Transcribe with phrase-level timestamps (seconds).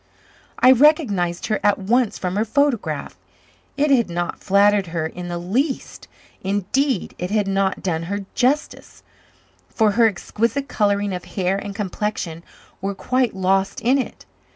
[0.57, 3.15] I recognized her at once from her photograph.
[3.77, 6.07] It had not flattered her in the least;
[6.43, 9.03] indeed, it had not done her justice,
[9.69, 12.41] for her exquisite colouring of hair and complexion
[12.81, 14.25] were quite lost in it.